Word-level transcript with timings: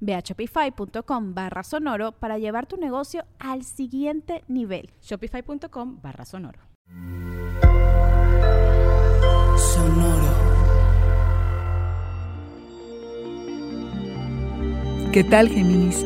Ve 0.00 0.14
a 0.14 0.20
shopify.com 0.20 1.34
barra 1.34 1.62
sonoro 1.62 2.12
para 2.12 2.38
llevar 2.38 2.66
tu 2.66 2.76
negocio 2.76 3.24
al 3.38 3.64
siguiente 3.64 4.44
nivel. 4.48 4.90
Shopify.com 5.02 6.00
barra 6.02 6.24
sonoro. 6.24 6.60
Sonoro. 9.56 10.48
¿Qué 15.12 15.24
tal, 15.24 15.48
Géminis? 15.48 16.04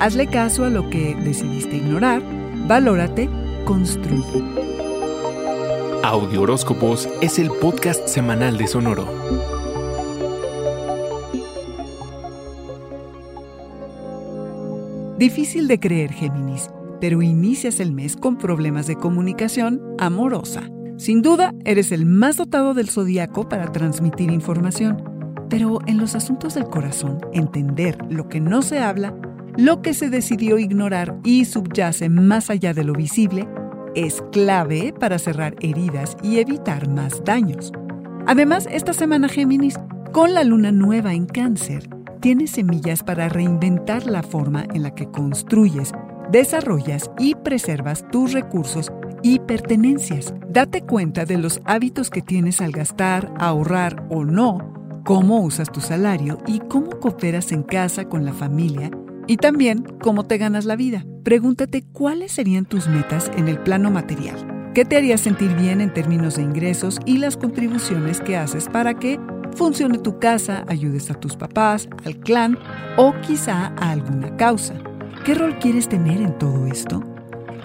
Hazle 0.00 0.26
caso 0.26 0.64
a 0.64 0.70
lo 0.70 0.90
que 0.90 1.14
decidiste 1.14 1.76
ignorar, 1.76 2.22
valórate, 2.66 3.28
construye. 3.64 4.42
Audio 6.02 6.42
Horóscopos 6.42 7.08
es 7.20 7.38
el 7.38 7.50
podcast 7.50 8.08
semanal 8.08 8.56
de 8.56 8.66
Sonoro. 8.66 9.59
Difícil 15.20 15.68
de 15.68 15.78
creer, 15.78 16.14
Géminis, 16.14 16.70
pero 16.98 17.20
inicias 17.20 17.78
el 17.78 17.92
mes 17.92 18.16
con 18.16 18.38
problemas 18.38 18.86
de 18.86 18.96
comunicación 18.96 19.82
amorosa. 19.98 20.62
Sin 20.96 21.20
duda, 21.20 21.52
eres 21.66 21.92
el 21.92 22.06
más 22.06 22.38
dotado 22.38 22.72
del 22.72 22.88
zodiaco 22.88 23.46
para 23.46 23.70
transmitir 23.70 24.30
información, 24.30 25.04
pero 25.50 25.80
en 25.86 25.98
los 25.98 26.14
asuntos 26.14 26.54
del 26.54 26.64
corazón, 26.64 27.18
entender 27.34 27.98
lo 28.08 28.30
que 28.30 28.40
no 28.40 28.62
se 28.62 28.78
habla, 28.78 29.14
lo 29.58 29.82
que 29.82 29.92
se 29.92 30.08
decidió 30.08 30.58
ignorar 30.58 31.14
y 31.22 31.44
subyace 31.44 32.08
más 32.08 32.48
allá 32.48 32.72
de 32.72 32.84
lo 32.84 32.94
visible, 32.94 33.46
es 33.94 34.24
clave 34.32 34.94
para 34.98 35.18
cerrar 35.18 35.54
heridas 35.60 36.16
y 36.22 36.38
evitar 36.38 36.88
más 36.88 37.22
daños. 37.26 37.72
Además, 38.26 38.66
esta 38.72 38.94
semana 38.94 39.28
Géminis, 39.28 39.78
con 40.12 40.32
la 40.32 40.44
luna 40.44 40.72
nueva 40.72 41.12
en 41.12 41.26
cáncer, 41.26 41.90
tienes 42.20 42.50
semillas 42.50 43.02
para 43.02 43.28
reinventar 43.28 44.06
la 44.06 44.22
forma 44.22 44.64
en 44.74 44.82
la 44.82 44.94
que 44.94 45.10
construyes, 45.10 45.92
desarrollas 46.30 47.10
y 47.18 47.34
preservas 47.34 48.04
tus 48.10 48.32
recursos 48.32 48.92
y 49.22 49.40
pertenencias. 49.40 50.34
Date 50.48 50.82
cuenta 50.82 51.24
de 51.24 51.38
los 51.38 51.60
hábitos 51.64 52.10
que 52.10 52.22
tienes 52.22 52.60
al 52.60 52.72
gastar, 52.72 53.32
ahorrar 53.38 54.06
o 54.10 54.24
no, 54.24 55.02
cómo 55.04 55.40
usas 55.40 55.72
tu 55.72 55.80
salario 55.80 56.38
y 56.46 56.60
cómo 56.60 56.90
cooperas 57.00 57.52
en 57.52 57.62
casa 57.62 58.04
con 58.04 58.24
la 58.24 58.32
familia 58.32 58.90
y 59.26 59.36
también 59.36 59.84
cómo 60.02 60.24
te 60.24 60.38
ganas 60.38 60.64
la 60.64 60.76
vida. 60.76 61.04
Pregúntate 61.24 61.82
cuáles 61.92 62.32
serían 62.32 62.64
tus 62.64 62.88
metas 62.88 63.30
en 63.36 63.48
el 63.48 63.58
plano 63.58 63.90
material. 63.90 64.70
¿Qué 64.74 64.84
te 64.84 64.96
haría 64.96 65.18
sentir 65.18 65.54
bien 65.56 65.80
en 65.80 65.92
términos 65.92 66.36
de 66.36 66.42
ingresos 66.42 67.00
y 67.04 67.18
las 67.18 67.36
contribuciones 67.36 68.20
que 68.20 68.36
haces 68.36 68.68
para 68.68 68.94
que 68.94 69.18
funcione 69.60 69.98
tu 69.98 70.18
casa, 70.18 70.64
ayudes 70.68 71.10
a 71.10 71.14
tus 71.20 71.36
papás, 71.36 71.86
al 72.06 72.16
clan 72.16 72.58
o 72.96 73.12
quizá 73.20 73.74
a 73.76 73.90
alguna 73.90 74.34
causa. 74.38 74.72
¿Qué 75.22 75.34
rol 75.34 75.58
quieres 75.58 75.86
tener 75.86 76.22
en 76.22 76.38
todo 76.38 76.66
esto? 76.66 77.04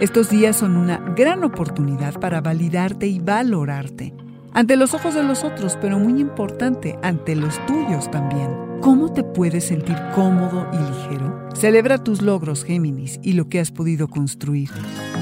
Estos 0.02 0.30
días 0.30 0.58
son 0.58 0.76
una 0.76 0.98
gran 1.16 1.46
oportunidad 1.46 2.20
para 2.20 2.42
validarte 2.42 3.08
y 3.08 3.20
valorarte 3.20 4.14
ante 4.52 4.76
los 4.76 4.94
ojos 4.94 5.14
de 5.14 5.24
los 5.24 5.46
otros, 5.46 5.78
pero 5.82 5.98
muy 5.98 6.20
importante, 6.20 6.98
ante 7.02 7.36
los 7.36 7.66
tuyos 7.66 8.12
también. 8.12 8.50
¿Cómo 8.82 9.12
te 9.12 9.24
puedes 9.24 9.66
sentir 9.66 9.96
cómodo 10.14 10.68
y 10.74 10.78
ligero? 10.78 11.50
Celebra 11.54 12.04
tus 12.04 12.22
logros, 12.22 12.64
Géminis, 12.64 13.20
y 13.22 13.34
lo 13.34 13.50
que 13.50 13.60
has 13.60 13.72
podido 13.72 14.08
construir. 14.08 14.70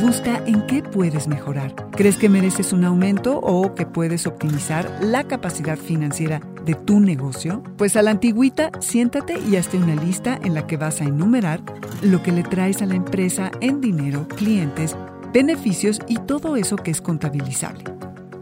Busca 0.02 0.44
en 0.46 0.66
qué 0.68 0.84
puedes 0.84 1.28
mejorar. 1.28 1.76
¿Crees 1.92 2.18
que 2.18 2.30
mereces 2.30 2.74
un 2.74 2.84
aumento 2.84 3.40
o 3.40 3.74
que 3.74 3.86
puedes 3.86 4.28
optimizar 4.28 4.90
la 5.02 5.24
capacidad 5.24 5.78
financiera 5.78 6.42
de 6.66 6.76
tu 6.76 7.00
negocio? 7.00 7.64
Pues 7.78 7.96
a 7.96 8.02
la 8.02 8.12
antigüita, 8.12 8.72
siéntate 8.80 9.40
y 9.40 9.56
hazte 9.56 9.78
una 9.78 9.96
lista 9.96 10.40
en 10.44 10.54
la 10.54 10.68
que 10.68 10.78
vas 10.78 11.02
a 11.02 11.06
enumerar 11.06 11.62
lo 12.02 12.24
que 12.24 12.32
le 12.32 12.44
traes 12.44 12.82
a 12.82 12.86
la 12.86 12.96
empresa 12.96 13.52
en 13.62 13.82
dinero, 13.82 14.28
clientes, 14.28 14.96
beneficios 15.34 16.00
y 16.08 16.18
todo 16.18 16.56
eso 16.56 16.76
que 16.76 16.92
es 16.92 17.02
contabilizable. 17.02 17.84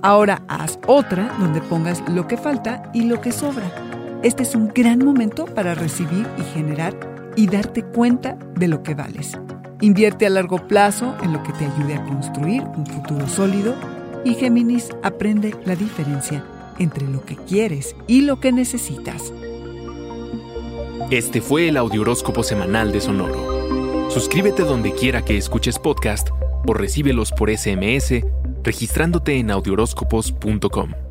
Ahora 0.01 0.41
haz 0.47 0.79
otra 0.87 1.35
donde 1.39 1.61
pongas 1.61 2.03
lo 2.09 2.27
que 2.27 2.37
falta 2.37 2.91
y 2.93 3.03
lo 3.03 3.21
que 3.21 3.31
sobra. 3.31 3.71
Este 4.23 4.43
es 4.43 4.55
un 4.55 4.69
gran 4.69 5.03
momento 5.03 5.45
para 5.45 5.75
recibir 5.75 6.27
y 6.38 6.43
generar 6.53 6.95
y 7.35 7.47
darte 7.47 7.83
cuenta 7.83 8.38
de 8.55 8.67
lo 8.67 8.83
que 8.83 8.95
vales. 8.95 9.38
Invierte 9.79 10.27
a 10.27 10.29
largo 10.29 10.67
plazo 10.67 11.15
en 11.23 11.33
lo 11.33 11.41
que 11.43 11.53
te 11.53 11.65
ayude 11.65 11.95
a 11.95 12.03
construir 12.03 12.63
un 12.75 12.85
futuro 12.85 13.27
sólido 13.27 13.73
y 14.23 14.35
Géminis 14.35 14.89
aprende 15.01 15.55
la 15.65 15.75
diferencia 15.75 16.43
entre 16.79 17.07
lo 17.07 17.25
que 17.25 17.35
quieres 17.35 17.95
y 18.07 18.21
lo 18.21 18.39
que 18.39 18.51
necesitas. 18.51 19.33
Este 21.09 21.41
fue 21.41 21.67
el 21.67 21.77
Audioróscopo 21.77 22.43
Semanal 22.43 22.91
de 22.91 23.01
Sonoro. 23.01 24.09
Suscríbete 24.09 24.63
donde 24.63 24.93
quiera 24.93 25.23
que 25.23 25.37
escuches 25.37 25.79
podcast 25.79 26.29
o 26.67 26.73
recíbelos 26.73 27.31
por 27.31 27.49
SMS 27.49 28.23
registrándote 28.63 29.37
en 29.37 29.51
audioróscopos.com. 29.51 31.10